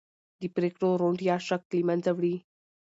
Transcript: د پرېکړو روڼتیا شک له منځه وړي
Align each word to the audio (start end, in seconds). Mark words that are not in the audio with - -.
د 0.41 0.43
پرېکړو 0.55 0.89
روڼتیا 1.01 1.35
شک 1.47 1.61
له 1.73 1.81
منځه 1.87 2.11
وړي 2.13 2.35